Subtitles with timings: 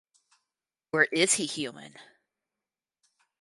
[0.93, 1.93] Or is he human?